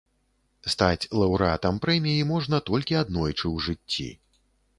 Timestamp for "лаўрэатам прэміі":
1.23-2.25